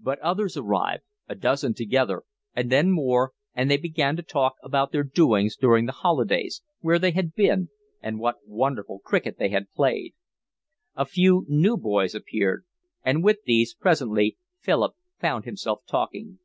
[0.00, 2.24] But others arrived, a dozen together,
[2.56, 6.98] and then more, and they began to talk about their doings during the holidays, where
[6.98, 7.68] they had been,
[8.02, 10.14] and what wonderful cricket they had played.
[10.96, 12.64] A few new boys appeared,
[13.04, 16.40] and with these presently Philip found himself talking.